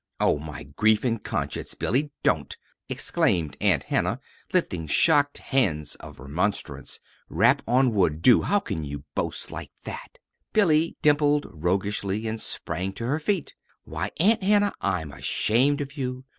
[0.19, 2.57] "Oh, my grief and conscience, Billy, don't!"
[2.89, 4.19] exclaimed Aunt Hannah,
[4.51, 6.99] lifting shocked hands of remonstrance.
[7.29, 8.41] "Rap on wood do!
[8.41, 10.17] How can you boast like that?"
[10.53, 13.53] Billy dimpled roguishly and sprang to her feet.
[13.83, 16.25] "Why, Aunt Hannah, I'm ashamed of you!